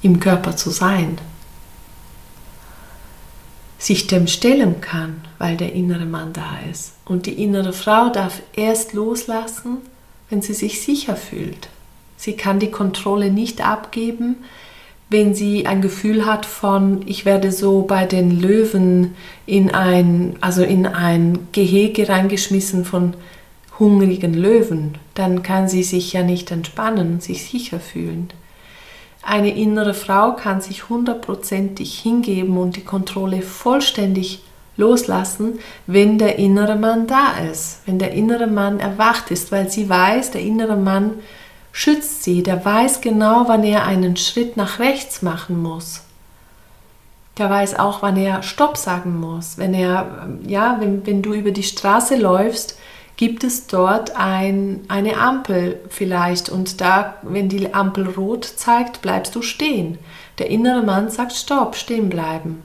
im 0.00 0.18
Körper 0.18 0.56
zu 0.56 0.70
sein 0.70 1.18
sich 3.86 4.08
dem 4.08 4.26
stellen 4.26 4.80
kann, 4.80 5.20
weil 5.38 5.56
der 5.56 5.72
innere 5.72 6.06
Mann 6.06 6.32
da 6.32 6.58
ist. 6.68 6.94
Und 7.04 7.26
die 7.26 7.40
innere 7.40 7.72
Frau 7.72 8.08
darf 8.08 8.42
erst 8.56 8.94
loslassen, 8.94 9.76
wenn 10.28 10.42
sie 10.42 10.54
sich 10.54 10.80
sicher 10.80 11.14
fühlt. 11.14 11.68
Sie 12.16 12.32
kann 12.32 12.58
die 12.58 12.72
Kontrolle 12.72 13.30
nicht 13.30 13.64
abgeben, 13.64 14.38
wenn 15.08 15.36
sie 15.36 15.68
ein 15.68 15.82
Gefühl 15.82 16.26
hat 16.26 16.46
von, 16.46 17.02
ich 17.06 17.24
werde 17.24 17.52
so 17.52 17.82
bei 17.82 18.06
den 18.06 18.40
Löwen 18.40 19.14
in 19.46 19.70
ein, 19.70 20.34
also 20.40 20.64
in 20.64 20.84
ein 20.84 21.46
Gehege 21.52 22.08
reingeschmissen 22.08 22.84
von 22.84 23.14
hungrigen 23.78 24.34
Löwen, 24.34 24.96
dann 25.14 25.44
kann 25.44 25.68
sie 25.68 25.84
sich 25.84 26.12
ja 26.12 26.24
nicht 26.24 26.50
entspannen 26.50 27.20
sich 27.20 27.44
sicher 27.44 27.78
fühlen. 27.78 28.30
Eine 29.28 29.56
innere 29.56 29.92
Frau 29.92 30.36
kann 30.36 30.60
sich 30.60 30.88
hundertprozentig 30.88 31.98
hingeben 31.98 32.56
und 32.58 32.76
die 32.76 32.84
Kontrolle 32.84 33.42
vollständig 33.42 34.44
loslassen, 34.76 35.58
wenn 35.88 36.16
der 36.16 36.38
innere 36.38 36.76
Mann 36.76 37.08
da 37.08 37.32
ist, 37.50 37.80
wenn 37.86 37.98
der 37.98 38.12
innere 38.12 38.46
Mann 38.46 38.78
erwacht 38.78 39.32
ist, 39.32 39.50
weil 39.50 39.68
sie 39.68 39.88
weiß, 39.88 40.30
der 40.30 40.42
innere 40.42 40.76
Mann 40.76 41.14
schützt 41.72 42.22
sie, 42.22 42.44
der 42.44 42.64
weiß 42.64 43.00
genau, 43.00 43.46
wann 43.48 43.64
er 43.64 43.84
einen 43.84 44.16
Schritt 44.16 44.56
nach 44.56 44.78
rechts 44.78 45.22
machen 45.22 45.60
muss. 45.60 46.02
Der 47.36 47.50
weiß 47.50 47.80
auch, 47.80 48.02
wann 48.02 48.16
er 48.16 48.44
Stopp 48.44 48.76
sagen 48.76 49.18
muss. 49.18 49.58
Wenn 49.58 49.74
er, 49.74 50.28
ja, 50.46 50.76
wenn, 50.78 51.04
wenn 51.04 51.22
du 51.22 51.34
über 51.34 51.50
die 51.50 51.64
Straße 51.64 52.14
läufst, 52.14 52.78
gibt 53.16 53.44
es 53.44 53.66
dort 53.66 54.14
ein, 54.16 54.80
eine 54.88 55.16
Ampel 55.16 55.80
vielleicht 55.88 56.50
und 56.50 56.80
da, 56.80 57.16
wenn 57.22 57.48
die 57.48 57.72
Ampel 57.72 58.08
rot 58.08 58.44
zeigt, 58.44 59.00
bleibst 59.00 59.34
du 59.34 59.42
stehen. 59.42 59.98
Der 60.38 60.50
innere 60.50 60.82
Mann 60.82 61.08
sagt 61.10 61.32
Stopp, 61.32 61.76
stehen 61.76 62.10
bleiben. 62.10 62.62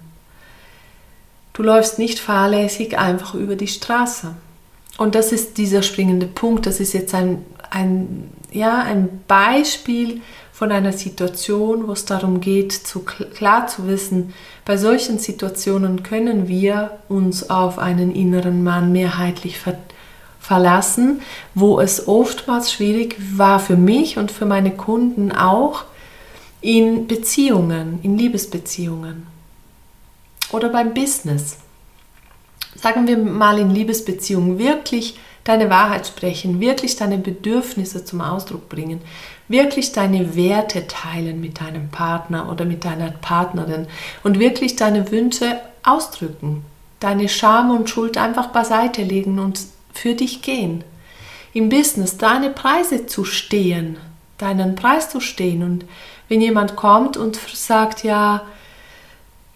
Du 1.54 1.64
läufst 1.64 2.00
nicht 2.00 2.20
fahrlässig 2.20 2.98
einfach 2.98 3.34
über 3.34 3.56
die 3.56 3.68
Straße. 3.68 4.36
Und 4.98 5.16
das 5.16 5.32
ist 5.32 5.58
dieser 5.58 5.84
springende 5.84 6.28
Punkt. 6.28 6.66
Das 6.66 6.80
ist 6.82 6.94
jetzt 6.94 7.14
ein, 7.14 7.46
ein, 7.70 8.30
ja, 8.52 8.82
ein 8.84 9.22
Beispiel 9.28 10.22
von 10.52 10.72
einer 10.72 10.92
Situation, 10.92 11.88
wo 11.88 11.94
es 11.94 12.06
darum 12.06 12.42
geht, 12.42 12.74
zu, 12.74 13.00
klar 13.00 13.68
zu 13.68 13.88
wissen, 13.88 14.34
bei 14.66 14.78
solchen 14.78 15.18
Situationen 15.18 16.04
können 16.04 16.48
wir 16.48 17.00
uns 17.10 17.50
auf 17.50 17.80
einen 17.80 18.14
inneren 18.14 18.64
Mann 18.64 18.92
mehrheitlich 18.92 19.58
vertrauen 19.58 19.91
verlassen, 20.42 21.22
wo 21.54 21.80
es 21.80 22.08
oftmals 22.08 22.74
schwierig 22.74 23.16
war 23.38 23.60
für 23.60 23.78
mich 23.78 24.18
und 24.18 24.32
für 24.32 24.46
meine 24.46 24.72
Kunden 24.72 25.32
auch 25.32 25.86
in 26.62 27.08
Beziehungen, 27.08 28.00
in 28.02 28.18
Liebesbeziehungen 28.18 29.28
oder 30.52 30.70
beim 30.70 30.94
Business. 30.94 31.58
Sagen 32.76 33.08
wir 33.08 33.18
mal 33.18 33.60
in 33.60 33.70
Liebesbeziehungen 33.70 34.58
wirklich 34.58 35.18
deine 35.44 35.70
Wahrheit 35.70 36.08
sprechen, 36.08 36.60
wirklich 36.60 36.96
deine 36.96 37.18
Bedürfnisse 37.18 38.04
zum 38.04 38.22
Ausdruck 38.22 38.68
bringen, 38.68 39.02
wirklich 39.48 39.92
deine 39.92 40.36
Werte 40.36 40.88
teilen 40.88 41.40
mit 41.40 41.62
deinem 41.62 41.90
Partner 41.90 42.50
oder 42.50 42.66
mit 42.66 42.84
deiner 42.84 43.12
Partnerin 43.12 43.88
und 44.24 44.40
wirklich 44.40 44.76
deine 44.76 45.12
Wünsche 45.12 45.60
ausdrücken, 45.84 46.64
deine 47.00 47.30
Scham 47.30 47.72
und 47.72 47.90
Schuld 47.90 48.18
einfach 48.18 48.48
beiseite 48.48 49.04
legen 49.04 49.40
und 49.40 49.60
für 49.94 50.16
dich 50.16 50.42
gehen. 50.42 50.84
Im 51.54 51.70
Business 51.70 52.18
deine 52.18 52.50
Preise 52.50 53.06
zu 53.06 53.26
stehen, 53.26 53.98
deinen 54.38 54.76
Preis 54.76 55.10
zu 55.10 55.20
stehen. 55.20 55.64
Und 55.64 55.86
wenn 56.30 56.42
jemand 56.42 56.76
kommt 56.76 57.18
und 57.18 57.40
sagt, 57.54 58.04
ja, 58.04 58.44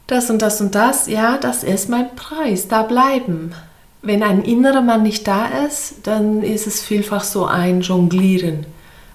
das 0.08 0.30
und 0.30 0.42
das 0.42 0.62
und 0.62 0.76
das, 0.76 1.08
ja, 1.08 1.38
das 1.38 1.64
ist 1.64 1.90
mein 1.90 2.16
Preis, 2.16 2.68
da 2.68 2.84
bleiben. 2.84 3.54
Wenn 4.02 4.22
ein 4.22 4.44
innerer 4.44 4.82
Mann 4.82 5.04
nicht 5.04 5.28
da 5.28 5.48
ist, 5.66 5.96
dann 6.04 6.44
ist 6.44 6.68
es 6.68 6.84
vielfach 6.84 7.24
so 7.24 7.46
ein 7.46 7.82
Jonglieren, 7.82 8.66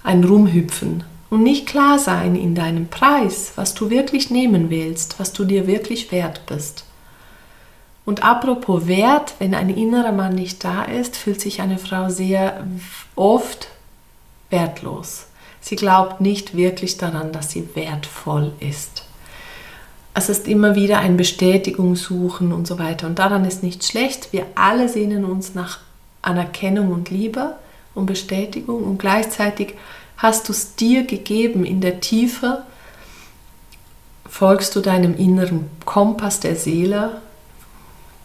ein 0.03 0.25
Rumhüpfen 0.25 1.05
und 1.31 1.45
nicht 1.45 1.67
klar 1.67 1.99
sein 1.99 2.35
in 2.35 2.57
deinem 2.57 2.89
Preis, 2.89 3.53
was 3.55 3.75
du 3.75 3.89
wirklich 3.89 4.31
nehmen 4.31 4.69
willst, 4.69 5.21
was 5.21 5.33
du 5.33 5.45
dir 5.45 5.69
wirklich 5.69 6.11
wert 6.11 6.45
bist. 6.47 6.85
Und 8.11 8.25
apropos 8.25 8.89
Wert, 8.89 9.35
wenn 9.39 9.55
ein 9.55 9.71
innerer 9.71 10.11
Mann 10.11 10.35
nicht 10.35 10.65
da 10.65 10.83
ist, 10.83 11.17
fühlt 11.17 11.41
sich 11.41 11.61
eine 11.61 11.79
Frau 11.79 12.09
sehr 12.09 12.67
oft 13.15 13.69
wertlos. 14.51 15.27
Sie 15.61 15.77
glaubt 15.77 16.21
nicht 16.21 16.57
wirklich 16.57 16.97
daran, 16.97 17.31
dass 17.31 17.53
sie 17.53 17.69
wertvoll 17.77 18.53
ist. 18.59 19.05
Es 20.13 20.29
ist 20.29 20.49
immer 20.49 20.75
wieder 20.75 20.99
ein 20.99 21.17
Bestätigung 21.17 21.95
suchen 21.95 22.51
und 22.51 22.67
so 22.67 22.81
weiter. 22.81 23.07
Und 23.07 23.21
daran 23.21 23.45
ist 23.45 23.63
nicht 23.63 23.85
schlecht. 23.85 24.33
Wir 24.33 24.45
alle 24.57 24.89
sehnen 24.89 25.25
uns 25.25 25.55
nach 25.55 25.79
Anerkennung 26.21 26.91
und 26.91 27.11
Liebe 27.11 27.55
und 27.95 28.07
Bestätigung 28.07 28.83
und 28.83 28.99
gleichzeitig 28.99 29.75
hast 30.17 30.49
du 30.49 30.53
es 30.53 30.75
dir 30.75 31.05
gegeben 31.05 31.65
in 31.65 31.81
der 31.81 32.01
Tiefe, 32.01 32.65
folgst 34.29 34.75
du 34.75 34.81
deinem 34.81 35.17
inneren 35.17 35.71
Kompass 35.85 36.41
der 36.41 36.57
Seele, 36.57 37.21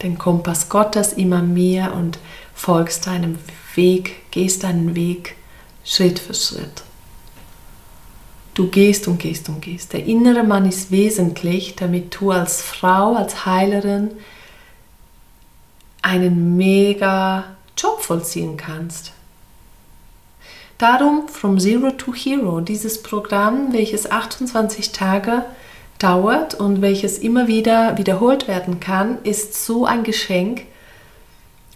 den 0.02 0.18
Kompass 0.18 0.68
Gottes 0.68 1.12
immer 1.12 1.42
mehr 1.42 1.94
und 1.94 2.18
folgst 2.54 3.06
deinem 3.06 3.38
Weg, 3.74 4.30
gehst 4.30 4.64
deinen 4.64 4.94
Weg 4.94 5.36
Schritt 5.84 6.18
für 6.18 6.34
Schritt. 6.34 6.82
Du 8.54 8.68
gehst 8.68 9.06
und 9.06 9.18
gehst 9.18 9.48
und 9.48 9.60
gehst. 9.60 9.92
Der 9.92 10.04
innere 10.04 10.42
Mann 10.42 10.66
ist 10.66 10.90
wesentlich, 10.90 11.76
damit 11.76 12.18
du 12.18 12.30
als 12.30 12.62
Frau, 12.62 13.14
als 13.14 13.44
Heilerin 13.44 14.12
einen 16.00 16.56
mega 16.56 17.44
Job 17.76 18.00
vollziehen 18.00 18.56
kannst. 18.56 19.12
Darum 20.78 21.28
From 21.28 21.58
Zero 21.58 21.90
to 21.90 22.14
Hero, 22.14 22.60
dieses 22.60 23.02
Programm, 23.02 23.72
welches 23.72 24.10
28 24.10 24.92
Tage 24.92 25.44
dauert 25.98 26.54
und 26.54 26.82
welches 26.82 27.18
immer 27.18 27.48
wieder 27.48 27.98
wiederholt 27.98 28.48
werden 28.48 28.80
kann, 28.80 29.18
ist 29.24 29.64
so 29.64 29.84
ein 29.86 30.04
Geschenk, 30.04 30.62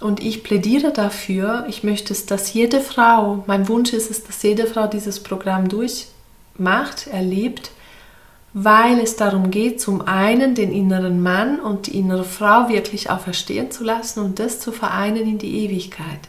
Und 0.01 0.21
ich 0.21 0.43
plädiere 0.43 0.93
dafür, 0.93 1.67
ich 1.69 1.85
möchte 1.85 2.15
es, 2.15 2.25
dass 2.25 2.55
jede 2.55 2.81
Frau, 2.81 3.45
mein 3.47 3.69
Wunsch 3.69 3.93
ist 3.93 4.11
es, 4.11 4.25
dass 4.25 4.43
jede 4.43 4.67
Frau 4.67 4.87
dieses 4.87 5.23
Programm 5.23 5.69
durchmacht, 5.69 7.07
erlebt, 7.13 7.71
weil 8.55 8.99
es 8.99 9.17
darum 9.17 9.51
geht, 9.51 9.81
zum 9.81 10.01
einen 10.01 10.55
den 10.55 10.73
inneren 10.73 11.23
Mann 11.23 11.61
und 11.61 11.87
die 11.87 11.99
innere 11.99 12.25
Frau 12.25 12.69
wirklich 12.69 13.11
auferstehen 13.11 13.71
zu 13.71 13.85
lassen 13.85 14.21
und 14.21 14.39
das 14.39 14.59
zu 14.59 14.73
vereinen 14.73 15.29
in 15.29 15.39
die 15.39 15.65
Ewigkeit. 15.67 16.29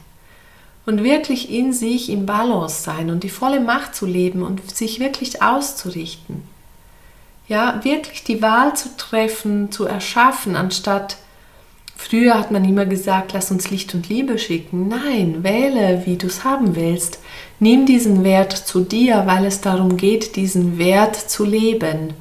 Und 0.84 1.02
wirklich 1.02 1.50
in 1.50 1.72
sich 1.72 2.10
im 2.10 2.26
Balance 2.26 2.82
sein 2.82 3.08
und 3.10 3.22
die 3.22 3.30
volle 3.30 3.60
Macht 3.60 3.94
zu 3.94 4.04
leben 4.04 4.42
und 4.42 4.70
sich 4.70 5.00
wirklich 5.00 5.40
auszurichten. 5.40 6.42
Ja, 7.52 7.84
wirklich 7.84 8.24
die 8.24 8.40
Wahl 8.40 8.74
zu 8.74 8.96
treffen, 8.96 9.70
zu 9.70 9.84
erschaffen, 9.84 10.56
anstatt 10.56 11.18
Früher 11.94 12.38
hat 12.38 12.50
man 12.50 12.64
immer 12.64 12.86
gesagt, 12.86 13.34
lass 13.34 13.50
uns 13.50 13.70
Licht 13.70 13.94
und 13.94 14.08
Liebe 14.08 14.38
schicken. 14.38 14.88
Nein, 14.88 15.44
wähle, 15.44 16.02
wie 16.06 16.16
du 16.16 16.28
es 16.28 16.44
haben 16.44 16.74
willst. 16.74 17.18
Nimm 17.60 17.84
diesen 17.84 18.24
Wert 18.24 18.52
zu 18.54 18.80
dir, 18.80 19.24
weil 19.26 19.44
es 19.44 19.60
darum 19.60 19.98
geht, 19.98 20.34
diesen 20.34 20.78
Wert 20.78 21.14
zu 21.14 21.44
leben. 21.44 22.14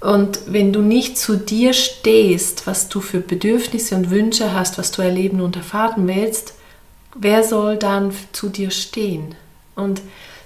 Und 0.00 0.40
wenn 0.46 0.72
du 0.72 0.80
nicht 0.80 1.18
zu 1.18 1.36
dir 1.36 1.74
stehst, 1.74 2.66
was 2.66 2.88
du 2.88 3.02
für 3.02 3.20
Bedürfnisse 3.20 3.96
und 3.96 4.10
Wünsche 4.10 4.54
hast, 4.54 4.78
was 4.78 4.92
du 4.92 5.02
erleben 5.02 5.42
und 5.42 5.56
erfahren 5.56 6.08
willst, 6.08 6.54
wer 7.14 7.44
soll 7.44 7.76
dann 7.76 8.12
zu 8.32 8.48
dir 8.48 8.70
stehen? 8.70 9.34
Und 9.76 10.00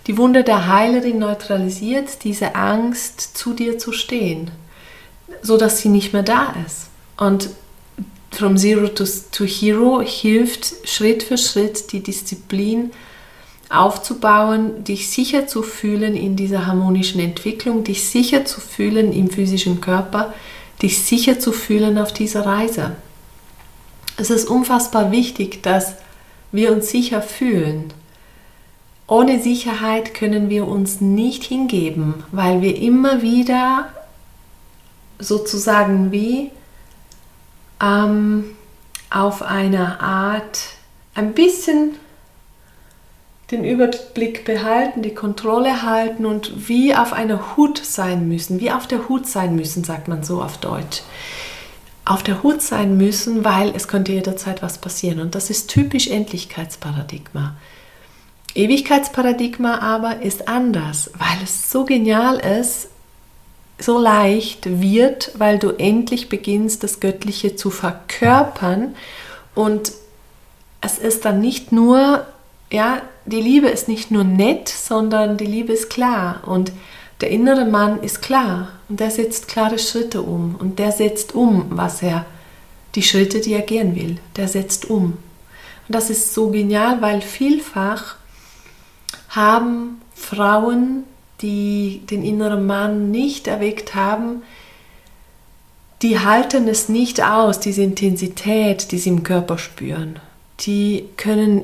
die 0.07 0.19
Wunder 0.19 0.43
der 0.43 0.67
Heilerin 0.67 1.19
neutralisiert 1.19 2.25
diese 2.25 2.55
Angst, 2.55 3.21
zu 3.37 3.55
dir 3.55 3.79
zu 3.79 3.93
stehen, 3.93 4.51
so 5.43 5.57
dass 5.57 5.79
sie 5.79 5.89
nicht 5.89 6.13
mehr 6.13 6.23
da 6.23 6.55
ist. 6.67 6.89
Und 7.17 7.51
From 8.33 8.57
Zero 8.57 8.89
to, 8.89 9.05
to 9.31 9.45
Hero 9.45 10.01
hilft 10.01 10.89
Schritt 10.89 11.23
für 11.23 11.37
Schritt 11.37 11.93
die 11.93 12.03
Disziplin 12.03 12.91
aufzubauen, 13.69 14.85
dich 14.85 15.11
sicher 15.11 15.47
zu 15.47 15.63
fühlen 15.63 16.17
in 16.17 16.35
dieser 16.37 16.67
harmonischen 16.67 17.21
Entwicklung, 17.21 17.85
dich 17.85 18.09
sicher 18.09 18.45
zu 18.45 18.61
fühlen 18.61 19.13
im 19.13 19.31
physischen 19.31 19.81
Körper, 19.81 20.33
dich 20.81 21.03
sicher 21.03 21.39
zu 21.39 21.53
fühlen 21.53 21.99
auf 21.99 22.13
dieser 22.13 22.45
Reise. 22.45 22.97
Es 24.17 24.31
ist 24.31 24.49
unfassbar 24.49 25.11
wichtig, 25.11 25.63
dass 25.63 25.95
wir 26.53 26.73
uns 26.73 26.91
sicher 26.91 27.23
fühlen. 27.23 27.93
Ohne 29.13 29.43
Sicherheit 29.43 30.15
können 30.15 30.49
wir 30.49 30.67
uns 30.67 31.03
nicht 31.03 31.45
hingeben, 31.45 32.25
weil 32.33 32.63
wir 32.63 32.81
immer 32.81 33.21
wieder 33.21 33.91
sozusagen 35.19 36.11
wie 36.13 36.51
ähm, 37.79 38.57
auf 39.11 39.43
eine 39.43 40.01
Art 40.01 40.61
ein 41.15 41.35
bisschen 41.35 41.97
den 43.51 43.65
Überblick 43.65 44.47
behalten, 44.47 45.03
die 45.03 45.13
Kontrolle 45.15 45.83
halten 45.83 46.25
und 46.25 46.67
wie 46.67 46.97
auf 46.97 47.13
einer 47.13 47.55
Hut 47.59 47.85
sein 47.85 48.29
müssen, 48.29 48.61
wie 48.61 48.71
auf 48.71 48.87
der 48.87 49.11
Hut 49.11 49.27
sein 49.27 49.55
müssen, 49.55 49.85
sagt 49.85 50.09
man 50.09 50.25
so 50.25 50.41
auf 50.41 50.57
Deutsch. 50.57 51.03
Auf 52.07 52.23
der 52.23 52.43
Hut 52.43 52.63
sein 52.63 52.97
müssen, 52.97 53.45
weil 53.45 53.77
es 53.77 53.89
könnte 53.89 54.13
jederzeit 54.13 54.63
was 54.63 54.79
passieren. 54.79 55.21
Und 55.21 55.35
das 55.35 55.51
ist 55.51 55.69
typisch 55.69 56.09
Endlichkeitsparadigma. 56.09 57.57
Ewigkeitsparadigma 58.55 59.79
aber 59.79 60.21
ist 60.23 60.49
anders, 60.49 61.11
weil 61.19 61.43
es 61.43 61.71
so 61.71 61.85
genial 61.85 62.39
ist, 62.39 62.89
so 63.79 63.99
leicht 63.99 64.81
wird, 64.81 65.33
weil 65.37 65.59
du 65.59 65.71
endlich 65.71 66.29
beginnst, 66.29 66.85
das 66.85 67.01
Göttliche 67.01 67.57
zu 67.57 67.71
verkörpern. 67.71 68.95
Und 69.55 69.93
es 70.81 70.99
ist 70.99 71.25
dann 71.25 71.41
nicht 71.41 71.73
nur, 71.73 72.27
ja, 72.71 73.03
die 73.25 73.41
Liebe 73.41 73.69
ist 73.69 73.89
nicht 73.89 74.11
nur 74.11 74.25
nett, 74.25 74.69
sondern 74.69 75.37
die 75.37 75.47
Liebe 75.47 75.73
ist 75.73 75.91
klar. 75.91 76.43
Und 76.47 76.73
der 77.21 77.31
innere 77.31 77.65
Mann 77.65 78.03
ist 78.03 78.21
klar 78.21 78.69
und 78.89 78.99
der 78.99 79.11
setzt 79.11 79.47
klare 79.49 79.79
Schritte 79.79 80.23
um 80.23 80.57
und 80.59 80.79
der 80.79 80.91
setzt 80.91 81.35
um, 81.35 81.67
was 81.71 82.03
er, 82.03 82.27
die 82.97 83.03
Schritte, 83.03 83.41
die 83.41 83.55
er 83.55 83.63
gehen 83.63 83.95
will, 83.95 84.19
der 84.37 84.49
setzt 84.49 84.91
um. 84.91 85.17
Und 85.87 85.95
das 85.95 86.11
ist 86.11 86.35
so 86.35 86.51
genial, 86.51 87.01
weil 87.01 87.21
vielfach 87.21 88.17
haben 89.35 90.01
Frauen 90.15 91.05
die 91.43 92.03
den 92.09 92.25
inneren 92.25 92.67
Mann 92.67 93.11
nicht 93.11 93.49
erweckt 93.49 93.95
haben, 93.95 94.43
die 96.01 96.19
halten 96.19 96.67
es 96.69 96.89
nicht 96.89 97.23
aus, 97.23 97.61
diese 97.61 97.83
Intensität, 97.83 98.91
die 98.93 98.99
sie 98.99 99.11
im 99.11 99.23
Körper 99.23 99.59
spüren. 99.59 100.19
Die 100.61 101.05
können 101.17 101.63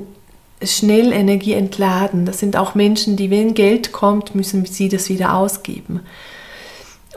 schnell 0.63 1.13
Energie 1.13 1.55
entladen. 1.55 2.27
Das 2.27 2.39
sind 2.41 2.57
auch 2.57 2.75
Menschen, 2.75 3.17
die, 3.17 3.31
wenn 3.31 3.55
Geld 3.55 3.93
kommt, 3.93 4.35
müssen 4.35 4.65
sie 4.65 4.89
das 4.89 5.09
wieder 5.09 5.35
ausgeben. 5.35 6.01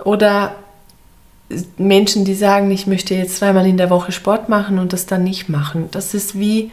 Oder 0.03 0.55
Menschen, 1.77 2.23
die 2.23 2.35
sagen, 2.35 2.71
ich 2.71 2.87
möchte 2.87 3.13
jetzt 3.13 3.37
zweimal 3.37 3.67
in 3.67 3.77
der 3.77 3.89
Woche 3.89 4.11
Sport 4.11 4.49
machen 4.49 4.79
und 4.79 4.93
das 4.93 5.05
dann 5.05 5.23
nicht 5.23 5.49
machen. 5.49 5.89
Das 5.91 6.13
ist 6.13 6.39
wie 6.39 6.71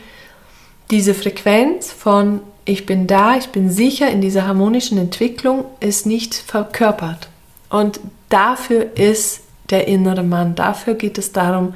diese 0.91 1.15
Frequenz 1.15 1.93
von 1.93 2.41
ich 2.69 2.85
bin 2.85 3.07
da, 3.07 3.37
ich 3.37 3.49
bin 3.49 3.71
sicher 3.71 4.11
in 4.11 4.21
dieser 4.21 4.47
harmonischen 4.47 4.99
Entwicklung, 4.99 5.65
ist 5.81 6.05
nicht 6.05 6.35
verkörpert. 6.35 7.29
Und 7.71 7.99
dafür 8.29 8.95
ist 8.97 9.41
der 9.71 9.89
innere 9.89 10.23
Mann, 10.23 10.55
dafür 10.55 10.95
geht 10.95 11.17
es 11.17 11.33
darum, 11.33 11.75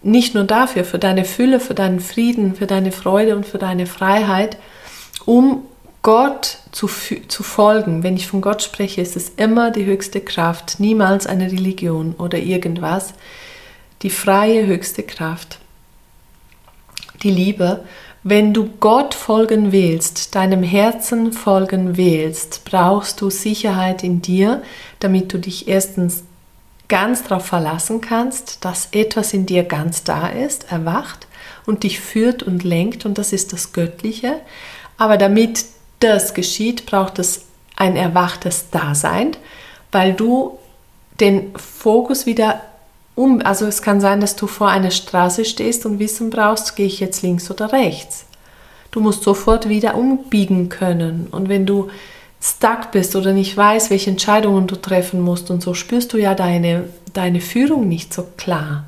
nicht 0.00 0.34
nur 0.36 0.44
dafür, 0.44 0.84
für 0.84 1.00
deine 1.00 1.24
Fülle, 1.24 1.58
für 1.58 1.74
deinen 1.74 1.98
Frieden, 1.98 2.54
für 2.54 2.68
deine 2.68 2.92
Freude 2.92 3.34
und 3.34 3.46
für 3.46 3.58
deine 3.58 3.86
Freiheit, 3.86 4.56
um 5.24 5.62
Gott 6.02 6.58
zu, 6.70 6.86
zu 6.86 7.42
folgen. 7.42 8.04
Wenn 8.04 8.16
ich 8.16 8.28
von 8.28 8.40
Gott 8.40 8.62
spreche, 8.62 9.00
ist 9.00 9.16
es 9.16 9.30
immer 9.30 9.72
die 9.72 9.86
höchste 9.86 10.20
Kraft, 10.20 10.78
niemals 10.78 11.26
eine 11.26 11.50
Religion 11.50 12.14
oder 12.16 12.38
irgendwas. 12.38 13.12
Die 14.02 14.10
freie 14.10 14.66
höchste 14.66 15.02
Kraft, 15.02 15.58
die 17.24 17.32
Liebe 17.32 17.84
wenn 18.22 18.52
du 18.52 18.68
Gott 18.80 19.14
folgen 19.14 19.72
willst, 19.72 20.34
deinem 20.34 20.62
Herzen 20.62 21.32
folgen 21.32 21.96
willst, 21.96 22.64
brauchst 22.64 23.20
du 23.20 23.30
Sicherheit 23.30 24.02
in 24.02 24.22
dir, 24.22 24.62
damit 25.00 25.32
du 25.32 25.38
dich 25.38 25.68
erstens 25.68 26.24
ganz 26.88 27.22
darauf 27.22 27.46
verlassen 27.46 28.00
kannst, 28.00 28.64
dass 28.64 28.88
etwas 28.92 29.34
in 29.34 29.46
dir 29.46 29.62
ganz 29.62 30.04
da 30.04 30.28
ist, 30.28 30.72
erwacht 30.72 31.26
und 31.66 31.82
dich 31.82 32.00
führt 32.00 32.42
und 32.42 32.64
lenkt 32.64 33.04
und 33.04 33.18
das 33.18 33.32
ist 33.32 33.52
das 33.52 33.72
Göttliche. 33.72 34.40
Aber 34.96 35.16
damit 35.16 35.66
das 36.00 36.34
geschieht, 36.34 36.86
braucht 36.86 37.18
es 37.18 37.46
ein 37.76 37.94
erwachtes 37.94 38.70
Dasein, 38.70 39.36
weil 39.92 40.14
du 40.14 40.58
den 41.20 41.52
Fokus 41.56 42.26
wieder 42.26 42.62
um, 43.18 43.42
also 43.44 43.66
es 43.66 43.82
kann 43.82 44.00
sein, 44.00 44.20
dass 44.20 44.36
du 44.36 44.46
vor 44.46 44.68
einer 44.68 44.92
Straße 44.92 45.44
stehst 45.44 45.84
und 45.84 45.98
wissen 45.98 46.30
brauchst, 46.30 46.76
gehe 46.76 46.86
ich 46.86 47.00
jetzt 47.00 47.22
links 47.22 47.50
oder 47.50 47.72
rechts. 47.72 48.26
Du 48.92 49.00
musst 49.00 49.24
sofort 49.24 49.68
wieder 49.68 49.96
umbiegen 49.96 50.68
können. 50.68 51.26
Und 51.32 51.48
wenn 51.48 51.66
du 51.66 51.88
stuck 52.40 52.92
bist 52.92 53.16
oder 53.16 53.32
nicht 53.32 53.56
weißt, 53.56 53.90
welche 53.90 54.10
Entscheidungen 54.10 54.68
du 54.68 54.76
treffen 54.76 55.20
musst 55.20 55.50
und 55.50 55.62
so, 55.62 55.74
spürst 55.74 56.12
du 56.12 56.18
ja 56.18 56.34
deine, 56.34 56.84
deine 57.12 57.40
Führung 57.40 57.88
nicht 57.88 58.14
so 58.14 58.24
klar. 58.36 58.84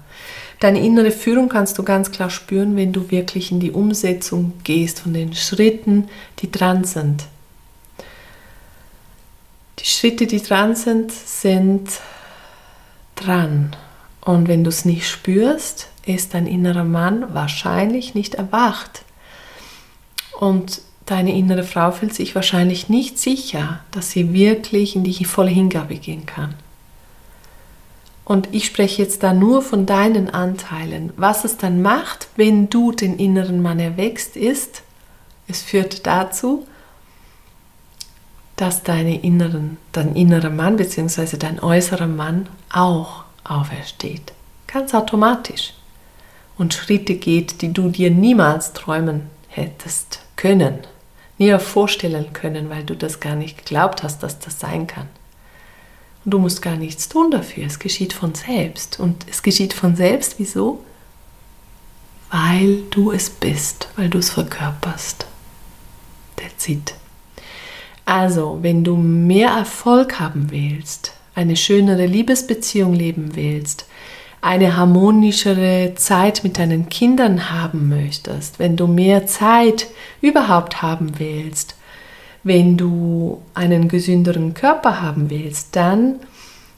Deine 0.61 0.79
innere 0.79 1.11
Führung 1.11 1.49
kannst 1.49 1.77
du 1.79 1.83
ganz 1.83 2.13
klar 2.13 2.31
spüren, 2.31 2.77
wenn 2.77 2.93
du 2.93 3.11
wirklich 3.11 3.51
in 3.51 3.59
die 3.59 3.73
Umsetzung 3.73 4.53
gehst 4.63 5.01
von 5.01 5.13
den 5.13 5.35
Schritten, 5.35 6.09
die 6.39 6.53
dran 6.53 6.85
sind. 6.85 7.25
Die 9.81 9.87
Schritte, 9.87 10.29
die 10.29 10.41
dran 10.41 10.77
sind, 10.77 11.11
sind 11.11 11.89
dran. 13.17 13.75
Und 14.21 14.49
wenn 14.49 14.65
du 14.65 14.69
es 14.69 14.85
nicht 14.85 15.09
spürst, 15.09 15.89
ist 16.05 16.35
dein 16.35 16.47
innerer 16.47 16.85
Mann 16.85 17.35
wahrscheinlich 17.35 18.15
nicht 18.15 18.35
erwacht. 18.35 19.03
Und 20.39 20.83
deine 21.07 21.37
innere 21.37 21.65
Frau 21.65 21.91
fühlt 21.91 22.15
sich 22.15 22.35
wahrscheinlich 22.35 22.89
nicht 22.89 23.19
sicher, 23.19 23.81
dass 23.91 24.11
sie 24.11 24.33
wirklich 24.33 24.95
in 24.97 25.05
die 25.05 25.25
volle 25.25 25.51
Hingabe 25.51 25.97
gehen 25.97 26.27
kann. 26.27 26.55
Und 28.25 28.49
ich 28.53 28.67
spreche 28.67 29.03
jetzt 29.03 29.25
da 29.25 29.35
nur 29.35 29.61
von 29.61 29.87
deinen 29.87 30.31
Anteilen. 30.31 31.13
Was 31.17 31.45
es 31.45 31.57
dann 31.57 31.83
macht, 31.83 32.29
wenn 32.37 32.71
du 32.71 32.93
den 32.93 33.19
inneren 33.19 33.61
Mann 33.61 33.81
erwächst, 33.81 34.37
ist, 34.37 34.83
es 35.49 35.63
führt 35.63 36.07
dazu, 36.07 36.65
dass 38.55 38.85
deine 38.85 39.21
inneren, 39.21 39.79
dein 39.91 40.15
innerer 40.15 40.51
Mann 40.51 40.77
bzw. 40.77 41.39
dein 41.39 41.59
äußerer 41.61 42.07
Mann 42.07 42.49
auch 42.73 43.25
aufersteht. 43.51 44.33
Ganz 44.67 44.95
automatisch. 44.95 45.75
Und 46.57 46.75
Schritte 46.75 47.15
geht, 47.15 47.63
die 47.63 47.73
du 47.73 47.89
dir 47.89 48.11
niemals 48.11 48.73
träumen 48.73 49.29
hättest 49.49 50.21
können, 50.37 50.79
nie 51.39 51.59
vorstellen 51.59 52.33
können, 52.33 52.71
weil 52.71 52.85
du 52.85 52.95
das 52.95 53.21
gar 53.21 53.35
nicht 53.35 53.59
geglaubt 53.59 54.03
hast, 54.03 54.23
dass 54.23 54.39
das 54.39 54.61
sein 54.61 54.87
kann. 54.87 55.09
Und 56.25 56.33
du 56.33 56.39
musst 56.39 56.61
gar 56.61 56.77
nichts 56.77 57.09
tun 57.09 57.31
dafür. 57.31 57.67
Es 57.67 57.79
geschieht 57.79 58.13
von 58.13 58.35
selbst. 58.35 59.01
Und 59.01 59.27
es 59.29 59.43
geschieht 59.43 59.73
von 59.73 59.97
selbst, 59.97 60.35
wieso? 60.39 60.85
weil 62.31 62.83
du 62.91 63.11
es 63.11 63.29
bist, 63.29 63.89
weil 63.97 64.09
du 64.09 64.19
es 64.19 64.31
verkörperst. 64.31 65.27
That's 66.37 66.69
it. 66.69 66.95
Also, 68.05 68.59
wenn 68.63 68.85
du 68.85 68.97
mehr 68.97 69.51
Erfolg 69.51 70.21
haben 70.21 70.51
willst, 70.51 71.13
eine 71.35 71.57
schönere 71.57 72.07
Liebesbeziehung 72.07 72.95
leben 72.95 73.31
willst, 73.35 73.87
eine 74.41 74.77
harmonischere 74.77 75.93
Zeit 75.97 76.43
mit 76.45 76.59
deinen 76.59 76.89
Kindern 76.89 77.51
haben 77.51 77.89
möchtest, 77.89 78.59
wenn 78.59 78.77
du 78.77 78.87
mehr 78.87 79.27
Zeit 79.27 79.89
überhaupt 80.21 80.83
haben 80.83 81.19
willst, 81.19 81.77
wenn 82.43 82.77
du 82.77 83.43
einen 83.55 83.89
gesünderen 83.89 84.55
Körper 84.55 85.03
haben 85.03 85.29
willst, 85.29 85.77
dann 85.77 86.17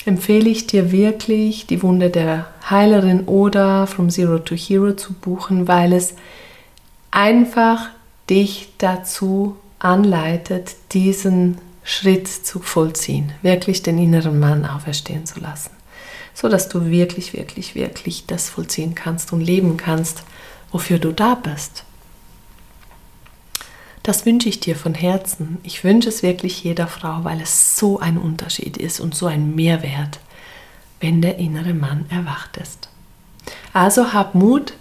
empfehle 0.05 0.51
ich 0.51 0.67
dir 0.67 0.91
wirklich, 0.91 1.67
die 1.67 1.83
Wunde 1.83 2.11
der 2.11 2.47
Heilerin 2.69 3.21
oder 3.27 3.87
From 3.87 4.11
Zero 4.11 4.39
to 4.41 4.57
Hero 4.57 4.95
zu 4.95 5.13
buchen, 5.13 5.69
weil 5.69 5.93
es 5.93 6.15
einfach 7.13 7.91
dich 8.29 8.71
dazu 8.79 9.57
anleitet, 9.79 10.75
diesen 10.93 11.59
Schritt 11.85 12.29
zu 12.29 12.61
vollziehen, 12.61 13.33
wirklich 13.43 13.83
den 13.83 13.99
inneren 13.99 14.39
Mann 14.39 14.65
auferstehen 14.65 15.27
zu 15.27 15.41
lassen, 15.41 15.71
so 16.35 16.49
dass 16.49 16.69
du 16.69 16.87
wirklich, 16.91 17.33
wirklich, 17.33 17.75
wirklich 17.75 18.27
das 18.27 18.49
vollziehen 18.49 18.95
kannst 18.95 19.33
und 19.33 19.41
leben 19.41 19.77
kannst, 19.77 20.23
wofür 20.71 20.99
du 20.99 21.13
da 21.13 21.35
bist. 21.35 21.85
Das 24.03 24.27
wünsche 24.27 24.49
ich 24.49 24.59
dir 24.59 24.75
von 24.75 24.95
Herzen. 24.95 25.59
Ich 25.63 25.85
wünsche 25.85 26.09
es 26.09 26.25
wirklich 26.25 26.65
jeder 26.65 26.89
Frau, 26.89 27.23
weil 27.23 27.41
es 27.41 27.77
so 27.77 28.01
ein 28.01 28.19
Unterschied 28.19 28.77
ist 28.77 28.99
und 28.99 29.15
so 29.15 29.27
ein 29.27 29.55
Mehrwert, 29.55 30.19
wenn 31.01 31.23
der 31.23 31.39
innere 31.39 31.73
Mann 31.73 32.07
erwacht 32.11 32.57
ist. 32.57 32.89
Also 33.73 34.13
hab 34.13 34.35
Mut, 34.35 34.75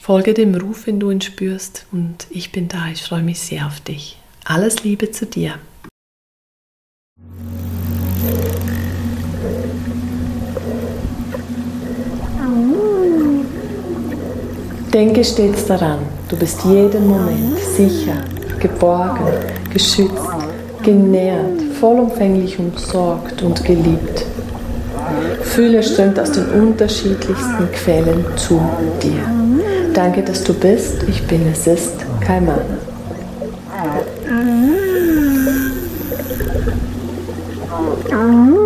folge 0.00 0.32
dem 0.32 0.54
Ruf, 0.54 0.86
wenn 0.86 0.98
du 0.98 1.10
ihn 1.10 1.20
spürst 1.20 1.86
und 1.92 2.26
ich 2.30 2.50
bin 2.50 2.68
da. 2.68 2.88
Ich 2.88 3.02
freue 3.02 3.22
mich 3.22 3.38
sehr 3.40 3.66
auf 3.66 3.80
dich. 3.80 4.18
Alles 4.44 4.82
Liebe 4.82 5.10
zu 5.10 5.26
dir. 5.26 5.58
Denke 14.92 15.22
stets 15.22 15.66
daran, 15.66 15.98
du 16.30 16.36
bist 16.36 16.64
jeden 16.64 17.08
Moment 17.08 17.58
sicher, 17.76 18.24
geborgen, 18.58 19.26
geschützt, 19.70 20.14
genährt, 20.82 21.60
vollumfänglich 21.78 22.58
umsorgt 22.58 23.42
und 23.42 23.62
geliebt. 23.64 24.24
Fühle 25.42 25.82
strömt 25.82 26.18
aus 26.18 26.32
den 26.32 26.46
unterschiedlichsten 26.46 27.70
Quellen 27.72 28.24
zu 28.36 28.58
dir. 29.02 29.20
Danke, 29.92 30.22
dass 30.22 30.42
du 30.42 30.54
bist. 30.54 31.02
Ich 31.06 31.22
bin, 31.26 31.42
es 31.52 31.66
ist 31.66 31.92
kein 32.20 32.46
Mm-hmm. 38.10 38.57